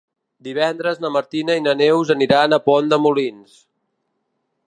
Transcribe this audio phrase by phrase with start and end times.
[0.45, 3.55] Divendres na Martina i na Neus aniran a Pont de Molins.